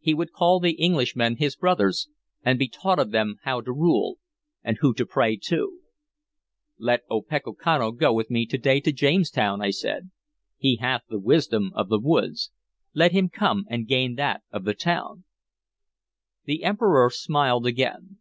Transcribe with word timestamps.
He 0.00 0.12
would 0.12 0.32
call 0.32 0.58
the 0.58 0.82
Englishmen 0.82 1.36
his 1.36 1.54
brothers, 1.54 2.08
and 2.44 2.58
be 2.58 2.66
taught 2.66 2.98
of 2.98 3.12
them 3.12 3.36
how 3.44 3.60
to 3.60 3.70
rule, 3.70 4.18
and 4.64 4.76
who 4.80 4.92
to 4.94 5.06
pray 5.06 5.36
to" 5.42 5.78
"Let 6.78 7.02
Opechancanough 7.08 7.92
go 7.96 8.12
with 8.12 8.28
me 8.28 8.44
to 8.46 8.58
day 8.58 8.80
to 8.80 8.90
Jamestown," 8.90 9.62
I 9.62 9.70
said. 9.70 10.10
"He 10.56 10.78
hath 10.80 11.02
the 11.08 11.20
wisdom 11.20 11.70
of 11.76 11.90
the 11.90 12.00
woods; 12.00 12.50
let 12.92 13.12
him 13.12 13.28
come 13.28 13.66
and 13.70 13.86
gain 13.86 14.16
that 14.16 14.42
of 14.50 14.64
the 14.64 14.74
town." 14.74 15.22
The 16.44 16.64
Emperor 16.64 17.08
smiled 17.08 17.64
again. 17.64 18.18